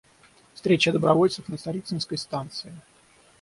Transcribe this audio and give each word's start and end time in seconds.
Встреча 0.55 0.91
добровольцев 0.91 1.47
на 1.47 1.57
Царицынской 1.59 2.17
станции. 2.17 2.73